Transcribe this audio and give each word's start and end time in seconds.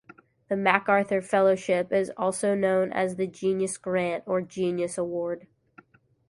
The 0.49 0.57
MacArthur 0.57 1.21
Fellowship 1.21 1.93
is 1.93 2.11
also 2.17 2.55
known 2.55 2.91
as 2.91 3.17
the 3.17 3.27
"Genius 3.27 3.77
Grant" 3.77 4.23
or 4.25 4.41
"Genius 4.41 4.97
Award". 4.97 5.45